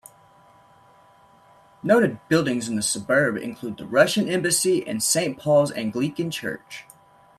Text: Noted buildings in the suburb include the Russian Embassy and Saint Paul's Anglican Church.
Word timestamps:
Noted 1.83 2.19
buildings 2.27 2.67
in 2.67 2.75
the 2.75 2.81
suburb 2.81 3.37
include 3.37 3.77
the 3.77 3.85
Russian 3.85 4.27
Embassy 4.27 4.83
and 4.87 5.03
Saint 5.03 5.37
Paul's 5.37 5.71
Anglican 5.73 6.31
Church. 6.31 6.85